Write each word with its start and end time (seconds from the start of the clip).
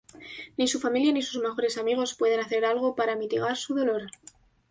Ni 0.57 0.67
su 0.67 0.79
familia 0.79 1.11
ni 1.13 1.21
sus 1.21 1.39
mejores 1.43 1.77
amigos 1.77 2.15
pueden 2.15 2.39
hacer 2.39 2.65
algo 2.65 2.95
para 2.95 3.15
mitigar 3.15 3.55
su 3.55 3.75
dolor. 3.75 4.09